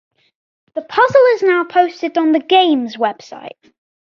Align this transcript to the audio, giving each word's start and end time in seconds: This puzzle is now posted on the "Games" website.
This 0.73 0.83
puzzle 0.89 1.25
is 1.35 1.43
now 1.43 1.63
posted 1.65 2.17
on 2.17 2.31
the 2.31 2.39
"Games" 2.39 2.97
website. 2.97 3.71